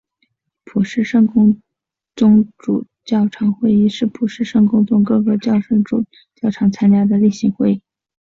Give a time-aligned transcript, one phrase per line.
[0.63, 1.61] 普世圣公
[2.15, 6.01] 宗主教长会议是普世圣公宗各个教省主
[6.33, 7.81] 教长参加的例行会议。